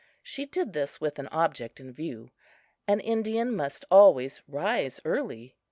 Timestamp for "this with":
0.73-1.19